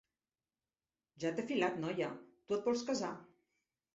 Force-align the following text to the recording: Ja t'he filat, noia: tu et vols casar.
Ja 1.25 1.33
t'he 1.35 1.43
filat, 1.51 1.77
noia: 1.85 2.09
tu 2.47 2.57
et 2.57 2.65
vols 2.69 2.85
casar. 2.89 3.13